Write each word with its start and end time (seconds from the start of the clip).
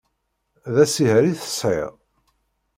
D 0.73 0.75
asiher 0.83 1.23
i 1.25 1.33
tesɛiḍ? 1.35 1.93